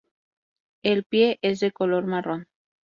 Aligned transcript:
El 0.83 1.03
pie 1.03 1.37
es 1.43 1.59
de 1.59 1.71
color 1.71 2.07
marrón. 2.07 2.47